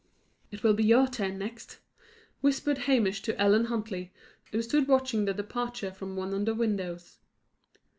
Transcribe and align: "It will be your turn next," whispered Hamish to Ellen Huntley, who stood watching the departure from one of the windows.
"It 0.49 0.63
will 0.63 0.73
be 0.73 0.83
your 0.83 1.07
turn 1.07 1.37
next," 1.37 1.77
whispered 2.39 2.79
Hamish 2.89 3.21
to 3.21 3.39
Ellen 3.39 3.65
Huntley, 3.65 4.11
who 4.51 4.63
stood 4.63 4.87
watching 4.87 5.25
the 5.25 5.33
departure 5.35 5.91
from 5.91 6.15
one 6.15 6.33
of 6.33 6.43
the 6.43 6.55
windows. 6.55 7.19